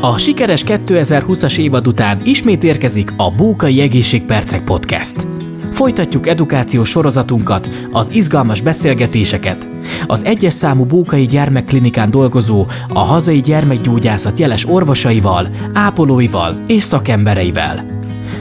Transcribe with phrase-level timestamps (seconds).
[0.00, 5.26] A sikeres 2020-as évad után ismét érkezik a Bókai Egészségpercek Podcast.
[5.72, 9.66] Folytatjuk edukációs sorozatunkat, az izgalmas beszélgetéseket,
[10.06, 17.86] az egyes számú Bókai Gyermekklinikán dolgozó, a hazai gyermekgyógyászat jeles orvosaival, ápolóival és szakembereivel.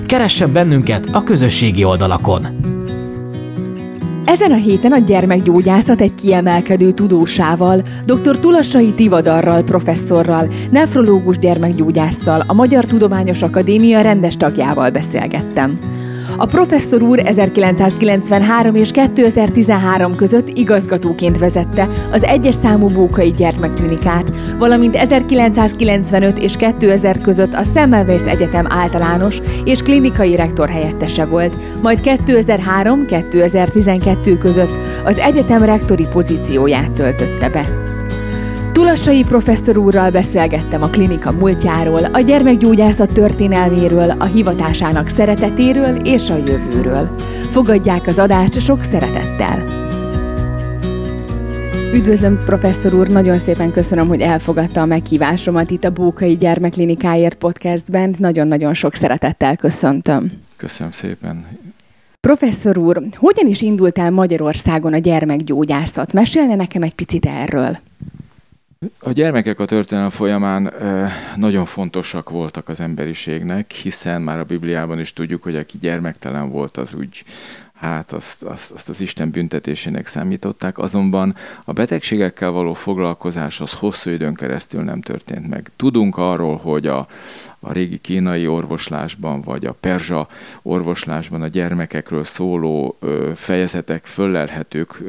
[0.05, 2.74] Keressen bennünket a közösségi oldalakon!
[4.25, 8.39] Ezen a héten a gyermekgyógyászat egy kiemelkedő tudósával, dr.
[8.39, 15.79] Tulassai Tivadarral, professzorral, nefrológus gyermekgyógyásszal, a Magyar Tudományos Akadémia rendes tagjával beszélgettem.
[16.37, 24.95] A professzor úr 1993 és 2013 között igazgatóként vezette az egyes számú Bókai Gyermekklinikát, valamint
[24.95, 34.35] 1995 és 2000 között a Semmelweis Egyetem általános és klinikai rektor helyettese volt, majd 2003-2012
[34.39, 34.71] között
[35.05, 37.93] az egyetem rektori pozícióját töltötte be.
[38.75, 46.37] Tulassai professzor úrral beszélgettem a klinika múltjáról, a gyermekgyógyászat történelméről, a hivatásának szeretetéről és a
[46.45, 47.15] jövőről.
[47.49, 49.63] Fogadják az adást sok szeretettel!
[51.93, 53.07] Üdvözlöm, professzor úr!
[53.07, 58.15] Nagyon szépen köszönöm, hogy elfogadta a meghívásomat itt a Bókai Gyermekklinikáért podcastben.
[58.17, 60.31] Nagyon-nagyon sok szeretettel köszöntöm.
[60.57, 61.45] Köszönöm szépen.
[62.19, 66.13] Professzor úr, hogyan is indult el Magyarországon a gyermekgyógyászat?
[66.13, 67.77] Mesélne nekem egy picit erről.
[68.99, 70.73] A gyermekek a történelem folyamán
[71.35, 76.77] nagyon fontosak voltak az emberiségnek, hiszen már a Bibliában is tudjuk, hogy aki gyermektelen volt,
[76.77, 77.23] az úgy
[77.75, 84.09] hát azt, azt, azt az Isten büntetésének számították, azonban a betegségekkel való foglalkozás az hosszú
[84.09, 85.69] időn keresztül nem történt meg.
[85.75, 87.07] Tudunk arról, hogy a,
[87.59, 90.27] a régi kínai orvoslásban, vagy a perzsa
[90.61, 92.97] orvoslásban a gyermekekről szóló
[93.35, 95.03] fejezetek föllelhetők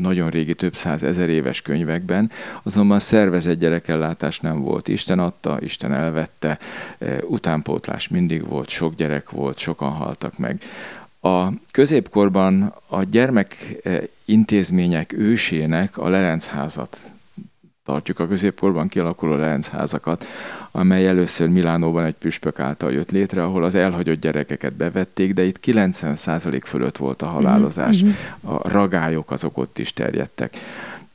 [0.00, 2.30] nagyon régi, több száz ezer éves könyvekben,
[2.62, 4.88] azonban szervezett gyerekellátás nem volt.
[4.88, 6.58] Isten adta, Isten elvette,
[7.28, 10.62] utánpótlás mindig volt, sok gyerek volt, sokan haltak meg.
[11.24, 13.56] A középkorban a gyermek
[14.24, 16.98] intézmények ősének a Lelencházat
[17.84, 20.24] tartjuk a középkorban kialakuló Lelencházakat,
[20.70, 25.60] amely először Milánóban egy püspök által jött létre, ahol az elhagyott gyerekeket bevették, de itt
[25.66, 28.02] 90% fölött volt a halálozás.
[28.02, 28.54] Uh-huh.
[28.54, 30.56] A ragályok azok ott is terjedtek.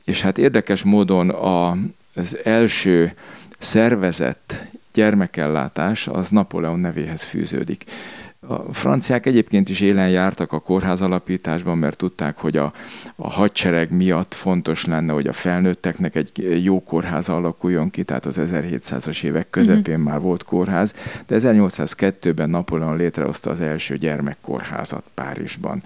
[0.04, 1.76] És hát érdekes módon a,
[2.14, 3.12] az első
[3.58, 4.54] szervezett
[4.92, 7.84] gyermekellátás az Napóleon nevéhez fűződik.
[8.46, 12.72] A franciák egyébként is élen jártak a kórház alapításban, mert tudták, hogy a,
[13.16, 18.40] a hadsereg miatt fontos lenne, hogy a felnőtteknek egy jó kórház alakuljon ki, tehát az
[18.40, 20.10] 1700-as évek közepén uh-huh.
[20.10, 20.94] már volt kórház,
[21.26, 25.82] de 1802-ben Napóleon létrehozta az első gyermekkórházat Párizsban.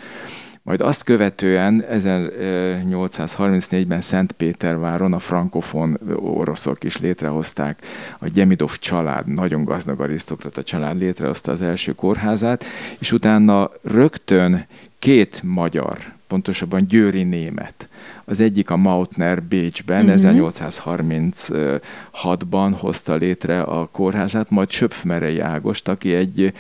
[0.65, 7.83] Majd azt követően 1834-ben Szentpéterváron a frankofon oroszok is létrehozták,
[8.19, 12.65] a Gyemidov család, nagyon gazdag arisztokrata család létrehozta az első kórházát,
[12.99, 14.67] és utána rögtön
[14.99, 17.89] két magyar, pontosabban győri német,
[18.25, 20.33] az egyik a Mautner Bécsben, uh-huh.
[20.33, 20.45] Mhm.
[20.45, 26.53] 1836-ban hozta létre a kórházát, majd Söpfmerei Ágost, aki egy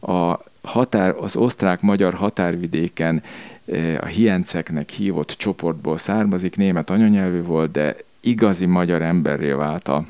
[0.00, 3.22] a határ, az osztrák-magyar határvidéken
[3.66, 10.06] eh, a hienceknek hívott csoportból származik, német anyanyelvű volt, de igazi magyar emberré vált a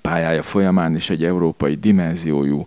[0.00, 2.66] pályája folyamán is egy európai dimenziójú,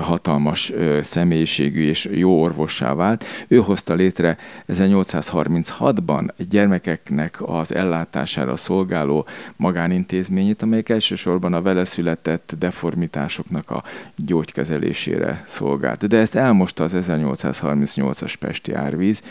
[0.00, 0.72] hatalmas
[1.02, 3.24] személyiségű és jó orvossá vált.
[3.48, 4.36] Ő hozta létre
[4.68, 13.82] 1836-ban egy gyermekeknek az ellátására szolgáló magánintézményét, amelyik elsősorban a vele született deformitásoknak a
[14.16, 16.06] gyógykezelésére szolgált.
[16.06, 19.22] De ezt elmosta az 1838-as Pesti árvíz,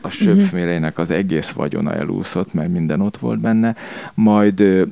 [0.00, 3.76] a söpfméreinek az egész vagyona elúszott, mert minden ott volt benne,
[4.14, 4.86] majd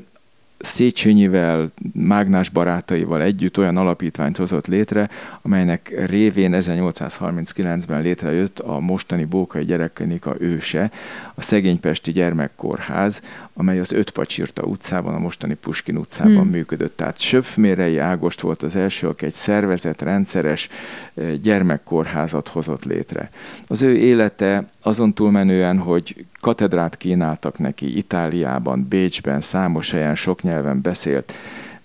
[0.65, 5.09] Széchenyivel, Mágnás barátaival együtt olyan alapítványt hozott létre,
[5.43, 10.91] amelynek révén 1839-ben létrejött a mostani Bókai Gyerekklinika őse,
[11.35, 13.23] a Szegénypesti Gyermekkórház,
[13.55, 16.51] amely az Ötpacsirta utcában, a mostani Puskin utcában hmm.
[16.51, 16.97] működött.
[16.97, 20.69] Tehát Söpfmérei Ágost volt az első, aki egy szervezet, rendszeres
[21.15, 23.31] eh, gyermekkórházat hozott létre.
[23.67, 30.81] Az ő élete azon túlmenően, hogy katedrát kínáltak neki Itáliában, Bécsben, számos helyen, sok nyelven
[30.83, 31.33] beszélt,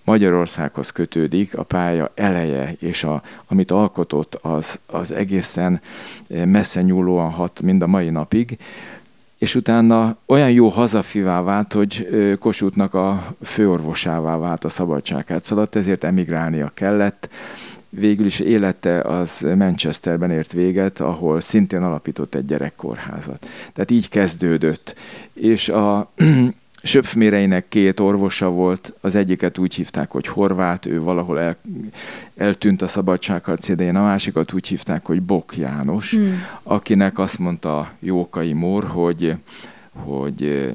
[0.04, 5.80] Magyarországhoz kötődik a pálya eleje, és a, amit alkotott, az, az egészen
[6.28, 8.58] eh, messze nyúlóan hat mind a mai napig
[9.40, 12.08] és utána olyan jó hazafivá vált, hogy
[12.40, 17.28] Kossuthnak a főorvosává vált a szabadságát szaladt, ezért emigrálnia kellett.
[17.90, 23.46] Végül is élete az Manchesterben ért véget, ahol szintén alapított egy gyerekkórházat.
[23.72, 24.94] Tehát így kezdődött.
[25.32, 26.10] És a,
[26.82, 31.56] Söpfméreinek két orvosa volt, az egyiket úgy hívták, hogy Horvát, ő valahol el,
[32.36, 36.42] eltűnt a szabadságharc idején, a másikat úgy hívták, hogy Bok János, hmm.
[36.62, 39.34] akinek azt mondta Jókai Mór, hogy,
[39.92, 40.70] hogy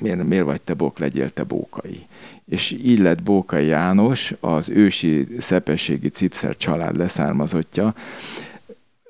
[0.00, 2.06] miért, miért vagy te Bok, legyél te Bókai.
[2.50, 7.94] És így lett Bókai János, az ősi szepességi cipszer család leszármazottja,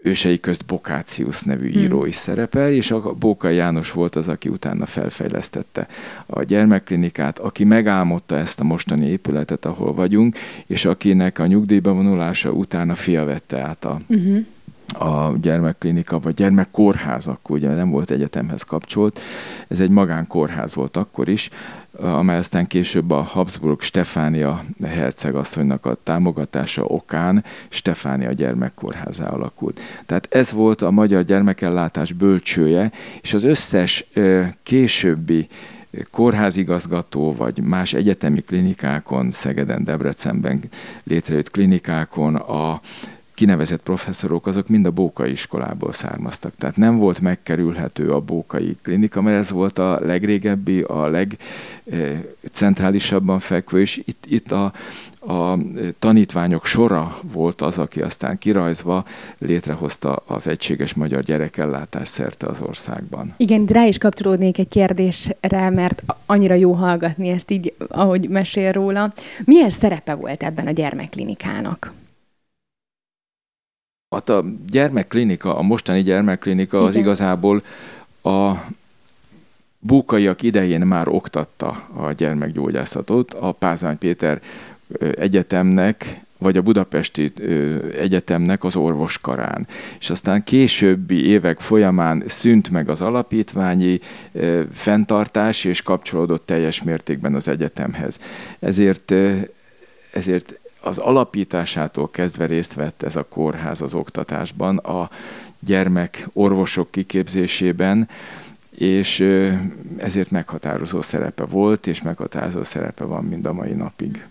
[0.02, 1.80] ősei közt Bokácius nevű hmm.
[1.80, 5.88] író is szerepel, és a Bóka János volt az, aki utána felfejlesztette
[6.26, 12.50] a gyermekklinikát, aki megálmodta ezt a mostani épületet, ahol vagyunk, és akinek a nyugdíjba vonulása
[12.50, 14.44] utána fia vette át a, uh-huh
[14.92, 19.20] a gyermekklinika, vagy gyermekkórház, akkor ugye nem volt egyetemhez kapcsolt,
[19.68, 21.50] ez egy magánkórház volt akkor is,
[21.92, 29.80] amely aztán később a Habsburg Stefánia hercegasszonynak a támogatása okán Stefánia gyermekkórházá alakult.
[30.06, 34.08] Tehát ez volt a magyar gyermekellátás bölcsője, és az összes
[34.62, 35.48] későbbi
[36.10, 40.60] kórházigazgató, vagy más egyetemi klinikákon, Szegeden, Debrecenben
[41.04, 42.80] létrejött klinikákon a
[43.40, 46.52] kinevezett professzorok azok mind a Bókai iskolából származtak.
[46.58, 53.80] Tehát nem volt megkerülhető a Bókai klinika, mert ez volt a legrégebbi, a legcentrálisabban fekvő,
[53.80, 54.72] és itt, itt a,
[55.32, 55.58] a
[55.98, 59.04] tanítványok sora volt az, aki aztán kirajzva
[59.38, 63.34] létrehozta az egységes magyar gyerekellátás szerte az országban.
[63.36, 69.12] Igen, rá is kapcsolódnék egy kérdésre, mert annyira jó hallgatni ezt így, ahogy mesél róla.
[69.44, 71.98] Milyen szerepe volt ebben a gyermekklinikának?
[74.10, 77.06] Hát a gyermekklinika, a mostani gyermekklinika az Igen.
[77.06, 77.62] igazából
[78.22, 78.52] a
[79.78, 83.34] búkaiak idején már oktatta a gyermekgyógyászatot.
[83.34, 84.42] A Pázány Péter
[85.16, 87.32] egyetemnek vagy a Budapesti
[87.98, 89.66] Egyetemnek az orvoskarán.
[90.00, 94.00] És aztán későbbi évek folyamán szűnt meg az alapítványi
[94.72, 98.20] fenntartás, és kapcsolódott teljes mértékben az egyetemhez.
[98.58, 99.14] Ezért,
[100.12, 105.10] ezért az alapításától kezdve részt vett ez a kórház az oktatásban, a
[105.60, 108.08] gyermek orvosok kiképzésében,
[108.70, 109.20] és
[109.96, 114.26] ezért meghatározó szerepe volt, és meghatározó szerepe van mind a mai napig.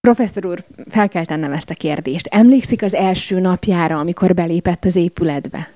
[0.00, 2.26] Professzor úr, fel kell tennem ezt a kérdést.
[2.26, 5.70] Emlékszik az első napjára, amikor belépett az épületbe?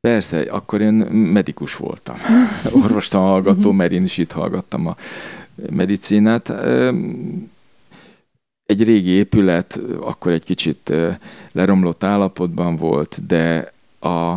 [0.00, 2.16] Persze, akkor én medikus voltam.
[2.84, 4.96] Orvostan hallgató, mert én is itt hallgattam a
[5.70, 6.52] medicinát
[8.68, 10.92] egy régi épület, akkor egy kicsit
[11.52, 14.36] leromlott állapotban volt, de a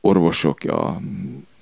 [0.00, 1.00] orvosok, a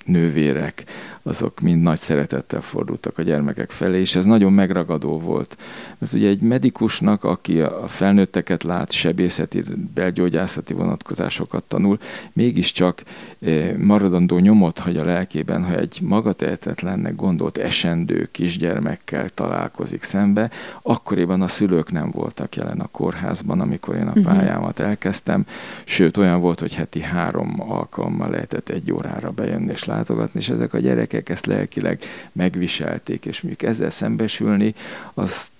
[0.05, 0.83] nővérek,
[1.23, 5.57] azok mind nagy szeretettel fordultak a gyermekek felé, és ez nagyon megragadó volt.
[5.97, 11.97] Mert ugye egy medikusnak, aki a felnőtteket lát, sebészeti, belgyógyászati vonatkozásokat tanul,
[12.33, 13.03] mégiscsak
[13.39, 21.41] eh, maradandó nyomot hagy a lelkében, ha egy magatehetetlennek gondolt esendő kisgyermekkel találkozik szembe, akkoriban
[21.41, 24.23] a szülők nem voltak jelen a kórházban, amikor én a mhm.
[24.23, 25.45] pályámat elkezdtem,
[25.83, 30.73] sőt olyan volt, hogy heti három alkalommal lehetett egy órára bejönni és látogatni, és ezek
[30.73, 30.77] a
[31.13, 31.99] gyerekek ezt lelkileg
[32.31, 34.73] megviselték, és mondjuk ezzel szembesülni,
[35.13, 35.51] azt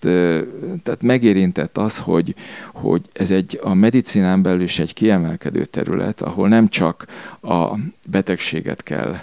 [0.83, 2.35] tehát megérintett az, hogy,
[2.73, 7.05] hogy ez egy a medicinán belül is egy kiemelkedő terület, ahol nem csak
[7.41, 7.77] a
[8.09, 9.17] betegséget kell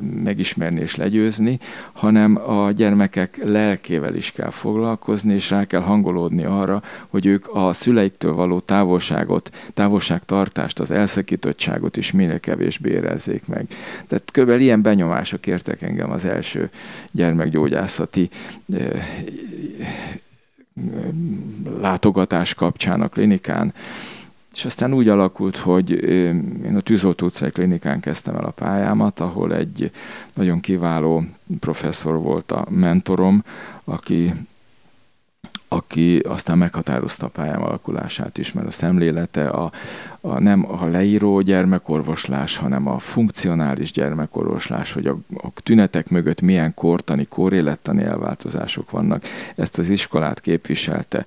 [0.00, 1.58] megismerni és legyőzni,
[1.92, 7.72] hanem a gyermekek lelkével is kell foglalkozni, és rá kell hangolódni arra, hogy ők a
[7.72, 13.66] szüleiktől való távolságot, távolságtartást, az elszakítottságot is minél kevésbé érezzék meg.
[14.06, 14.60] Tehát kb.
[14.60, 16.70] ilyen benyomások értek engem az első
[17.10, 18.30] gyermekgyógyászati
[21.80, 23.72] látogatás kapcsán a klinikán,
[24.54, 25.90] és aztán úgy alakult, hogy
[26.64, 29.90] én a Tűzoltó utcai klinikán kezdtem el a pályámat, ahol egy
[30.34, 31.24] nagyon kiváló
[31.60, 33.44] professzor volt a mentorom,
[33.84, 34.32] aki
[35.72, 39.72] aki aztán meghatározta a pályám alakulását is, mert a szemlélete a,
[40.20, 46.74] a nem a leíró gyermekorvoslás, hanem a funkcionális gyermekorvoslás, hogy a, a tünetek mögött milyen
[46.74, 49.24] kortani, kórélettani elváltozások vannak,
[49.56, 51.24] ezt az iskolát képviselte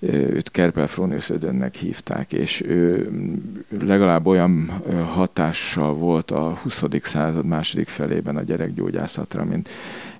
[0.00, 3.10] őt Kerpel Fronius Ödönnek hívták, és ő
[3.80, 6.84] legalább olyan hatással volt a 20.
[7.02, 9.68] század második felében a gyerekgyógyászatra, mint,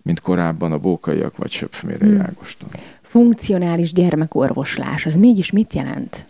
[0.02, 2.20] mint korábban a bókaiak vagy Söpfmére hmm.
[2.20, 2.68] Ágoston.
[3.02, 6.26] Funkcionális gyermekorvoslás, az mégis mit jelent?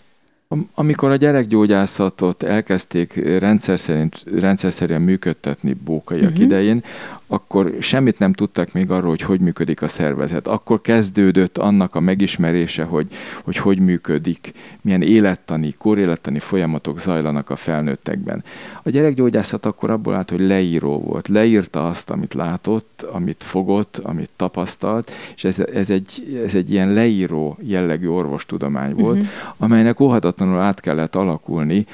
[0.75, 6.45] Amikor a gyerekgyógyászatot elkezdték rendszer szerint, rendszer szerint működtetni bókaiak uh-huh.
[6.45, 6.83] idején,
[7.29, 10.47] akkor semmit nem tudtak még arról, hogy hogy működik a szervezet.
[10.47, 13.07] Akkor kezdődött annak a megismerése, hogy
[13.45, 18.45] hogy, hogy működik, milyen élettani, korélettani folyamatok zajlanak a felnőttekben.
[18.83, 21.29] A gyerekgyógyászat akkor abból állt, hogy leíró volt.
[21.29, 26.93] Leírta azt, amit látott, amit fogott, amit tapasztalt, és ez, ez, egy, ez egy ilyen
[26.93, 29.31] leíró jellegű orvostudomány volt, uh-huh.
[29.57, 31.87] amelynek óhatatlanul át kellett alakulni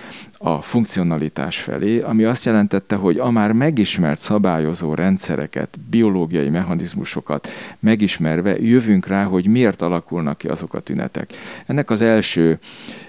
[0.47, 7.49] a funkcionalitás felé, ami azt jelentette, hogy a már megismert szabályozó rendszereket, biológiai mechanizmusokat
[7.81, 11.31] megismerve jövünk rá, hogy miért alakulnak ki azok a tünetek.
[11.67, 12.59] Ennek az első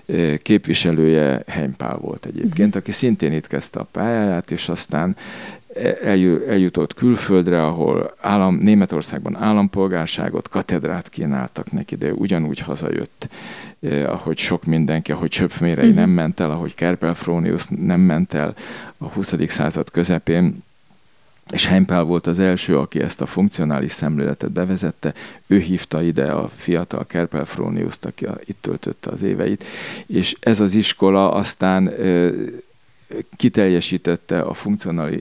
[0.06, 2.82] eh, képviselője Heimpál volt egyébként, uh-huh.
[2.82, 5.16] aki szintén itt kezdte a pályáját, és aztán
[6.48, 13.30] eljutott külföldre, ahol állam, Németországban állampolgárságot, katedrát kínáltak neki, de ugyanúgy hazajött,
[13.80, 16.00] eh, ahogy sok mindenki, ahogy Söpfmérei uh-huh.
[16.00, 18.56] nem ment el, ahogy Kerpel-Fronius nem ment el
[18.98, 19.34] a 20.
[19.48, 20.64] század közepén,
[21.52, 25.14] és Hempel volt az első, aki ezt a funkcionális szemléletet bevezette.
[25.48, 29.64] Ő hívta ide a fiatal Kerpel Froniuszt, aki itt töltötte az éveit,
[30.08, 32.32] és ez az iskola aztán eh,
[33.36, 34.54] kiteljesítette a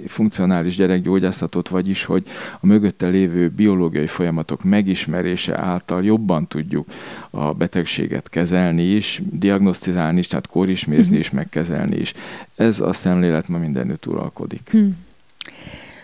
[0.07, 2.27] funkcionális, gyerekgyógyászatot, vagyis, hogy
[2.61, 6.89] a mögötte lévő biológiai folyamatok megismerése által jobban tudjuk
[7.31, 11.19] a betegséget kezelni is, diagnosztizálni is, tehát kórismézni uh-huh.
[11.19, 12.15] is, megkezelni is.
[12.57, 14.69] Ez a szemlélet ma mindenütt uralkodik.
[14.71, 14.97] Hmm.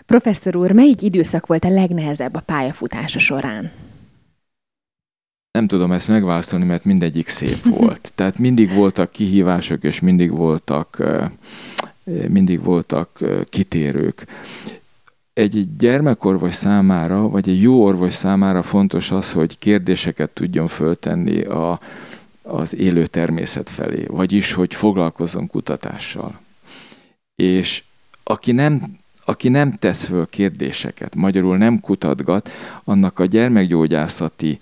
[0.05, 3.71] Professzor úr, melyik időszak volt a legnehezebb a pályafutása során?
[5.51, 8.11] Nem tudom ezt megválaszolni, mert mindegyik szép volt.
[8.15, 11.03] Tehát mindig voltak kihívások, és mindig voltak,
[12.03, 14.25] mindig voltak kitérők.
[15.33, 21.79] Egy gyermekorvos számára, vagy egy jó orvos számára fontos az, hogy kérdéseket tudjon föltenni a,
[22.41, 26.39] az élő természet felé, vagyis, hogy foglalkozzon kutatással.
[27.35, 27.83] És
[28.23, 32.49] aki nem aki nem tesz föl kérdéseket, magyarul nem kutatgat,
[32.83, 34.59] annak a gyermekgyógyászati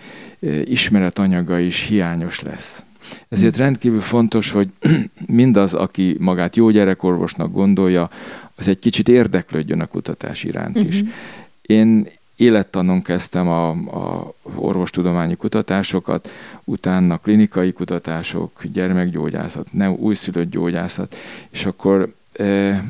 [0.64, 2.84] ismeretanyaga is hiányos lesz.
[3.30, 4.70] Ezért rendkívül fontos, hogy
[5.28, 8.10] mindaz, aki magát jó gyerekorvosnak gondolja,
[8.56, 11.02] az egy kicsit érdeklődjön a kutatás iránt is.
[11.02, 11.16] Uh-huh.
[11.62, 16.30] Én élettanon kezdtem a, a orvostudományi kutatásokat,
[16.64, 21.16] utána klinikai kutatások, gyermekgyógyászat, ne, újszülött gyógyászat,
[21.50, 22.84] és akkor e,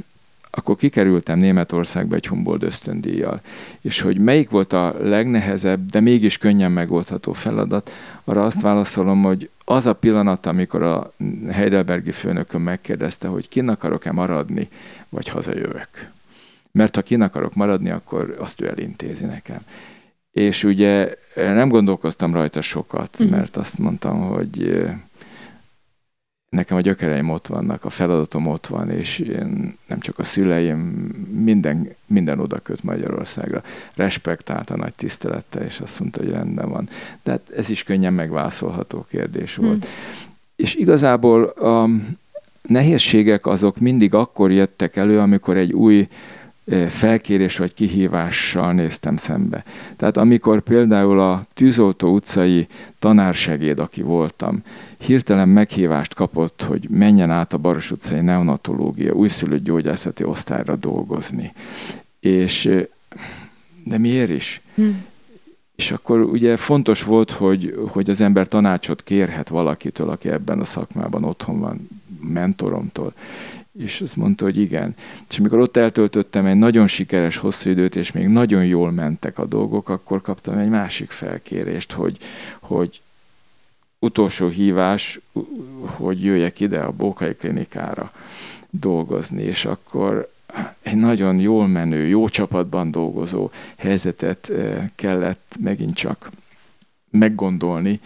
[0.51, 3.41] akkor kikerültem Németországba egy Humboldt ösztöndíjjal.
[3.81, 7.91] És hogy melyik volt a legnehezebb, de mégis könnyen megoldható feladat,
[8.23, 11.13] arra azt válaszolom, hogy az a pillanat, amikor a
[11.51, 14.67] Heidelbergi főnököm megkérdezte, hogy kin akarok-e maradni,
[15.09, 15.89] vagy hazajövök.
[16.71, 19.59] Mert ha kin akarok maradni, akkor azt ő elintézi nekem.
[20.31, 23.29] És ugye nem gondolkoztam rajta sokat, mhm.
[23.29, 24.85] mert azt mondtam, hogy
[26.49, 30.79] nekem a gyökereim ott vannak, a feladatom ott van, és én, nem csak a szüleim,
[31.43, 33.63] minden, minden oda köt Magyarországra.
[33.95, 36.89] Respektálta nagy tisztelettel, és azt mondta, hogy rendben van.
[37.23, 39.83] De hát ez is könnyen megválaszolható kérdés volt.
[39.83, 39.93] Hmm.
[40.55, 41.89] És igazából a
[42.61, 46.07] nehézségek azok mindig akkor jöttek elő, amikor egy új
[46.89, 49.63] felkérés vagy kihívással néztem szembe.
[49.95, 52.67] Tehát amikor például a Tűzoltó utcai
[52.99, 54.63] tanársegéd, aki voltam,
[54.97, 61.53] hirtelen meghívást kapott, hogy menjen át a Baros utcai neonatológia újszülött gyógyászati osztályra dolgozni.
[62.19, 62.69] És
[63.83, 64.61] de miért is?
[64.75, 64.89] Hm.
[65.75, 70.65] És akkor ugye fontos volt, hogy, hogy az ember tanácsot kérhet valakitől, aki ebben a
[70.65, 71.87] szakmában otthon van,
[72.21, 73.13] mentoromtól.
[73.77, 74.95] És azt mondta, hogy igen.
[75.29, 79.45] És amikor ott eltöltöttem egy nagyon sikeres hosszú időt, és még nagyon jól mentek a
[79.45, 82.17] dolgok, akkor kaptam egy másik felkérést, hogy,
[82.59, 83.01] hogy
[83.99, 85.19] utolsó hívás,
[85.83, 88.11] hogy jöjjek ide a Bókai klinikára
[88.69, 90.31] dolgozni, és akkor
[90.81, 96.31] egy nagyon jól menő, jó csapatban dolgozó helyzetet eh, kellett megint csak
[97.09, 97.99] meggondolni,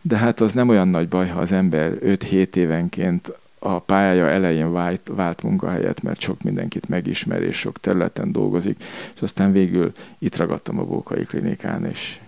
[0.00, 4.72] de hát az nem olyan nagy baj, ha az ember 5-7 évenként a pályája elején
[4.72, 8.82] vált, vált munkahelyet, mert sok mindenkit megismer, és sok területen dolgozik,
[9.14, 12.18] és aztán végül itt ragadtam a Bókai klinikán, és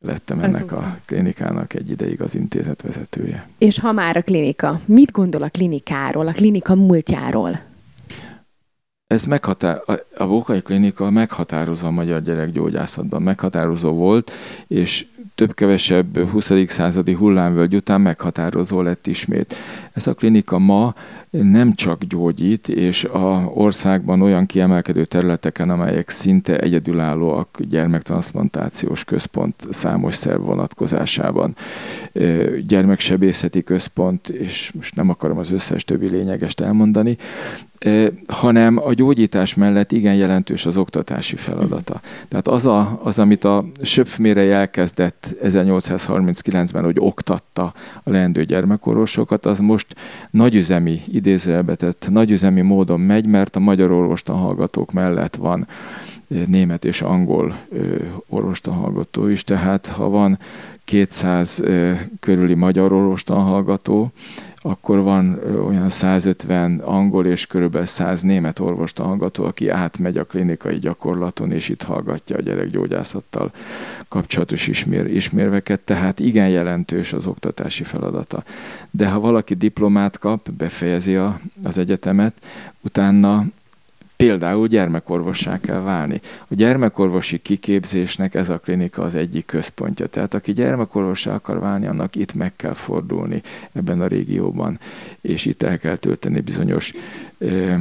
[0.00, 3.48] lettem ennek a klinikának egy ideig az intézet vezetője.
[3.58, 7.68] És ha már a klinika, mit gondol a klinikáról, a klinika múltjáról?
[9.06, 9.80] Ez meghatár,
[10.16, 14.30] a Bókai Klinika meghatározó a magyar gyerekgyógyászatban, meghatározó volt,
[14.66, 16.52] és több-kevesebb 20.
[16.66, 19.54] századi hullámvölgy után meghatározó lett ismét.
[19.92, 20.94] Ez a klinika ma
[21.30, 30.14] nem csak gyógyít, és a országban olyan kiemelkedő területeken, amelyek szinte egyedülállóak gyermektranszplantációs központ számos
[30.14, 31.56] szerv vonatkozásában,
[32.66, 37.16] gyermeksebészeti központ, és most nem akarom az összes többi lényegest elmondani,
[38.26, 42.00] hanem a gyógyítás mellett igen jelentős az oktatási feladata.
[42.28, 49.58] Tehát az, a, az amit a Söpfmére elkezdett 1839-ben, hogy oktatta a leendő gyermekorvosokat, az
[49.58, 49.79] most
[50.30, 55.66] nagyüzemi, idézőjelbetett, nagyüzemi módon megy, mert a magyar orvostan hallgatók mellett van
[56.46, 57.58] német és angol
[58.28, 60.38] orvostan hallgató is, tehát ha van
[60.84, 61.62] 200
[62.20, 64.12] körüli magyar orvostan hallgató,
[64.62, 70.78] akkor van olyan 150 angol és körülbelül 100 német orvost hallgató, aki átmegy a klinikai
[70.78, 73.52] gyakorlaton, és itt hallgatja a gyerekgyógyászattal
[74.08, 78.44] kapcsolatos ismér, ismérveket, tehát igen jelentős az oktatási feladata.
[78.90, 82.34] De ha valaki diplomát kap, befejezi a, az egyetemet,
[82.80, 83.44] utána
[84.20, 86.20] például gyermekorvossá kell válni.
[86.48, 90.06] A gyermekorvosi kiképzésnek ez a klinika az egyik központja.
[90.06, 94.80] Tehát aki gyermekorvossá akar válni, annak itt meg kell fordulni ebben a régióban,
[95.20, 96.92] és itt el kell tölteni bizonyos
[97.38, 97.74] ö,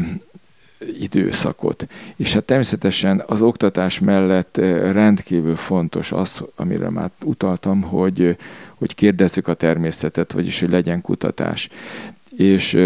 [0.99, 1.87] időszakot.
[2.15, 4.57] És hát természetesen az oktatás mellett
[4.91, 8.37] rendkívül fontos az, amire már utaltam, hogy,
[8.75, 11.69] hogy kérdezzük a természetet, vagyis hogy legyen kutatás.
[12.37, 12.77] És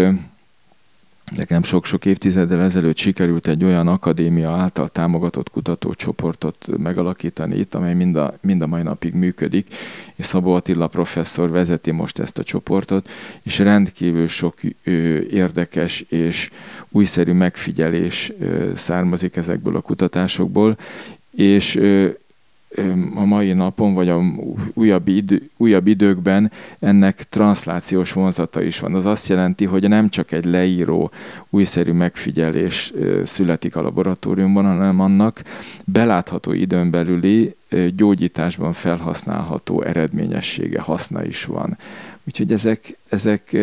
[1.36, 8.16] Nekem sok-sok évtizeddel ezelőtt sikerült egy olyan akadémia által támogatott kutatócsoportot megalakítani itt, amely mind
[8.16, 9.74] a, mind a mai napig működik,
[10.14, 13.08] és Szabó Attila professzor vezeti most ezt a csoportot,
[13.42, 14.54] és rendkívül sok
[14.84, 16.50] ö, érdekes és
[16.88, 20.76] újszerű megfigyelés ö, származik ezekből a kutatásokból,
[21.30, 21.80] és
[23.14, 24.22] a mai napon, vagy a
[24.72, 28.94] újabb, idő, újabb időkben ennek transzlációs vonzata is van.
[28.94, 31.10] Az azt jelenti, hogy nem csak egy leíró,
[31.50, 32.92] újszerű megfigyelés
[33.24, 35.42] születik a laboratóriumban, hanem annak
[35.84, 37.54] belátható időn belüli
[37.96, 41.78] gyógyításban felhasználható eredményessége, haszna is van.
[42.24, 43.56] Úgyhogy ezek, ezek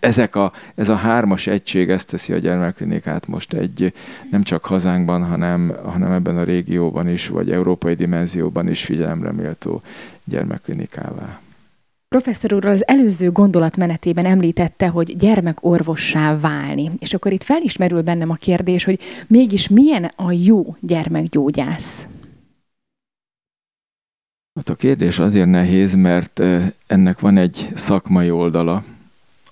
[0.00, 3.92] ezek a, ez a hármas egység ezt teszi a gyermekklinikát most egy
[4.30, 9.82] nem csak hazánkban, hanem, hanem ebben a régióban is, vagy európai dimenzióban is figyelemre méltó
[10.24, 11.40] gyermekklinikává.
[12.08, 16.90] Professzor úr az előző gondolatmenetében említette, hogy gyermekorvossá válni.
[16.98, 22.06] És akkor itt felismerül bennem a kérdés, hogy mégis milyen a jó gyermekgyógyász?
[24.54, 26.42] Hát a kérdés azért nehéz, mert
[26.86, 28.84] ennek van egy szakmai oldala,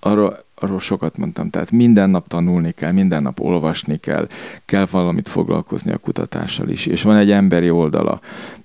[0.01, 4.29] arról, arról sokat mondtam, tehát minden nap tanulni kell, minden nap olvasni kell,
[4.65, 8.21] kell valamit foglalkozni a kutatással is, és van egy emberi oldala.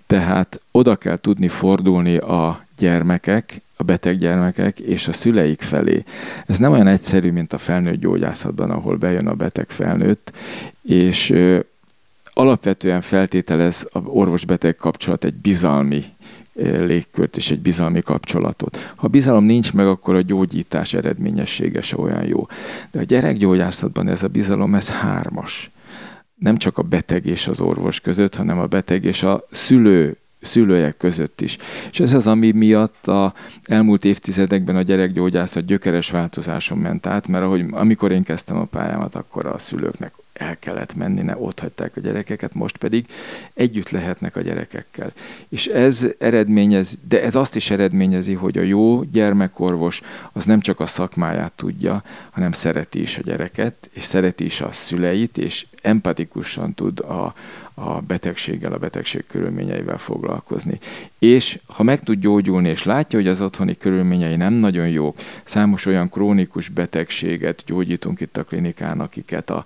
[0.07, 6.03] Tehát oda kell tudni fordulni a gyermekek, a beteg gyermekek és a szüleik felé.
[6.45, 10.33] Ez nem olyan egyszerű, mint a felnőtt gyógyászatban, ahol bejön a beteg felnőtt,
[10.81, 11.33] és
[12.33, 16.03] alapvetően feltételez a orvos-beteg kapcsolat egy bizalmi
[16.55, 18.93] légkört és egy bizalmi kapcsolatot.
[18.95, 22.47] Ha bizalom nincs meg, akkor a gyógyítás eredményessége se olyan jó.
[22.91, 25.71] De a gyerekgyógyászatban ez a bizalom, ez hármas.
[26.35, 30.97] Nem csak a beteg és az orvos között, hanem a beteg és a szülő szülőek
[30.97, 31.57] között is.
[31.91, 37.43] És ez az, ami miatt a elmúlt évtizedekben a gyerekgyógyászat gyökeres változáson ment át, mert
[37.43, 41.97] ahogy, amikor én kezdtem a pályámat, akkor a szülőknek el kellett menni, ne ott hagyták
[41.97, 43.05] a gyerekeket, most pedig
[43.53, 45.13] együtt lehetnek a gyerekekkel.
[45.49, 50.01] És ez eredményez, de ez azt is eredményezi, hogy a jó gyermekorvos
[50.31, 54.71] az nem csak a szakmáját tudja, hanem szereti is a gyereket, és szereti is a
[54.71, 57.33] szüleit, és empatikusan tud a,
[57.73, 60.79] a betegséggel, a betegség körülményeivel foglalkozni.
[61.19, 65.85] És ha meg tud gyógyulni, és látja, hogy az otthoni körülményei nem nagyon jók, számos
[65.85, 69.65] olyan krónikus betegséget gyógyítunk itt a klinikán, akiket a,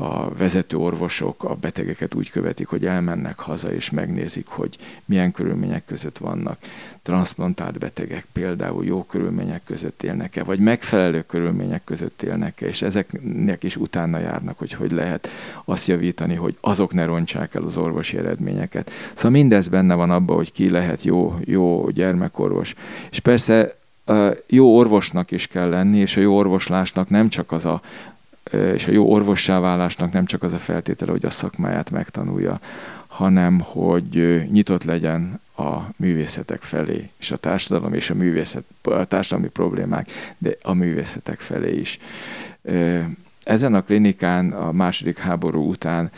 [0.00, 5.84] a vezető orvosok a betegeket úgy követik, hogy elmennek haza és megnézik, hogy milyen körülmények
[5.84, 6.58] között vannak.
[7.02, 13.76] Transplantált betegek például jó körülmények között élnek-e, vagy megfelelő körülmények között élnek-e, és ezeknek is
[13.76, 15.28] utána járnak, hogy hogy lehet
[15.64, 18.90] azt javítani, hogy azok ne rontsák el az orvosi eredményeket.
[19.14, 22.74] Szóval mindez benne van abban, hogy ki lehet jó, jó gyermekorvos.
[23.10, 23.74] És persze
[24.46, 27.80] jó orvosnak is kell lenni, és a jó orvoslásnak nem csak az a
[28.52, 32.60] és a jó orvossá válásnak nem csak az a feltétele, hogy a szakmáját megtanulja,
[33.06, 39.48] hanem hogy nyitott legyen a művészetek felé, és a társadalom és a művészet, a társadalmi
[39.48, 41.98] problémák, de a művészetek felé is.
[43.42, 46.10] Ezen a klinikán a második háború után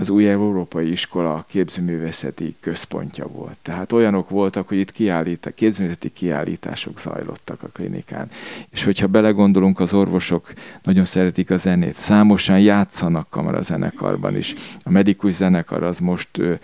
[0.00, 3.56] az új európai iskola képzőművészeti központja volt.
[3.62, 8.30] Tehát olyanok voltak, hogy itt kiállít, képzőművészeti kiállítások zajlottak a klinikán.
[8.70, 11.94] És hogyha belegondolunk, az orvosok nagyon szeretik a zenét.
[11.94, 14.54] Számosan játszanak kamarazenekarban is.
[14.82, 16.54] A medikus zenekar az most ö,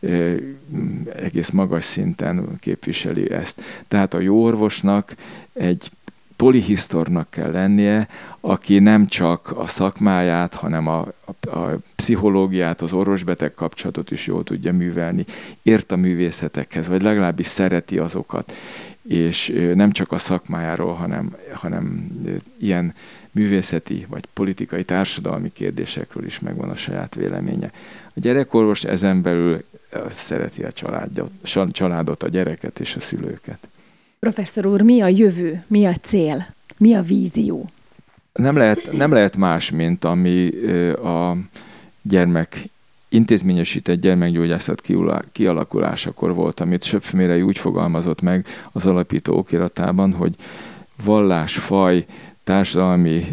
[0.00, 0.34] ö,
[1.16, 3.62] egész magas szinten képviseli ezt.
[3.88, 5.14] Tehát a jó orvosnak
[5.52, 5.90] egy
[6.36, 8.08] polihisztornak kell lennie,
[8.40, 14.44] aki nem csak a szakmáját, hanem a, a, a pszichológiát, az orvosbeteg kapcsolatot is jól
[14.44, 15.24] tudja művelni,
[15.62, 18.52] ért a művészetekhez, vagy legalábbis szereti azokat,
[19.08, 22.08] és nem csak a szakmájáról, hanem, hanem
[22.60, 22.94] ilyen
[23.30, 27.70] művészeti vagy politikai, társadalmi kérdésekről is megvan a saját véleménye.
[28.14, 29.64] A gyerekorvos ezen belül
[30.10, 31.30] szereti a családot,
[31.70, 33.68] családot, a gyereket és a szülőket.
[34.26, 37.68] Professzor úr, mi a jövő, mi a cél, mi a vízió?
[38.32, 40.48] Nem lehet, nem lehet más, mint ami
[40.94, 41.36] a
[42.02, 42.68] gyermek
[43.08, 44.82] intézményesített gyermekgyógyászat
[45.32, 50.34] kialakulásakor volt, amit Söpfmérei úgy fogalmazott meg az alapító okiratában, hogy
[51.04, 52.04] vallás, faj,
[52.44, 53.24] társadalmi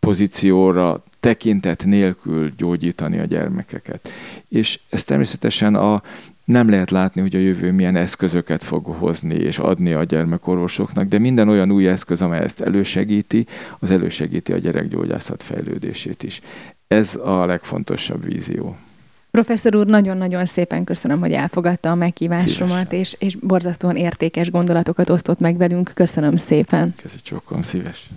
[0.00, 4.08] pozícióra tekintet nélkül gyógyítani a gyermekeket.
[4.48, 6.02] És ez természetesen a
[6.44, 11.18] nem lehet látni, hogy a jövő milyen eszközöket fog hozni és adni a gyermekorvosoknak, de
[11.18, 13.46] minden olyan új eszköz, amely ezt elősegíti,
[13.78, 16.40] az elősegíti a gyerekgyógyászat fejlődését is.
[16.88, 18.76] Ez a legfontosabb vízió.
[19.30, 25.40] Professzor úr, nagyon-nagyon szépen köszönöm, hogy elfogadta a meghívásomat, és, és borzasztóan értékes gondolatokat osztott
[25.40, 25.90] meg velünk.
[25.94, 26.94] Köszönöm szépen.
[27.02, 28.16] Köszönöm, szívesen.